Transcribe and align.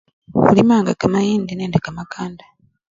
Khulimanga 0.43 0.91
kamayindi 1.01 1.53
nende 1.55 1.77
kamakanda. 1.85 2.45